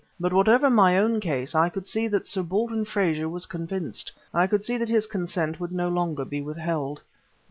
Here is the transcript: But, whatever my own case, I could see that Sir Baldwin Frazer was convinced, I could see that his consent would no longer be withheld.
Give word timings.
But, 0.19 0.33
whatever 0.33 0.71
my 0.71 0.97
own 0.97 1.19
case, 1.19 1.53
I 1.53 1.69
could 1.69 1.85
see 1.87 2.07
that 2.07 2.25
Sir 2.25 2.41
Baldwin 2.41 2.85
Frazer 2.85 3.29
was 3.29 3.45
convinced, 3.45 4.11
I 4.33 4.47
could 4.47 4.63
see 4.65 4.75
that 4.79 4.89
his 4.89 5.05
consent 5.05 5.59
would 5.59 5.71
no 5.71 5.89
longer 5.89 6.25
be 6.25 6.41
withheld. 6.41 7.03